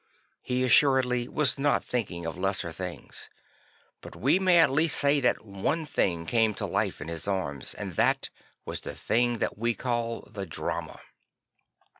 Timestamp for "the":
8.79-8.95, 10.23-10.47